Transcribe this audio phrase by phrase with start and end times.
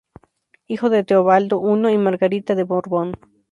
[0.65, 3.13] Hijo de Teobaldo I y Margarita de Borbón.